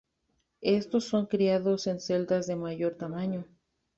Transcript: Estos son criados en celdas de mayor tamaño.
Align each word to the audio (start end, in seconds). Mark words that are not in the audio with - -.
Estos 0.63 1.03
son 1.05 1.27
criados 1.27 1.85
en 1.85 1.99
celdas 1.99 2.47
de 2.47 2.55
mayor 2.55 2.95
tamaño. 2.95 3.45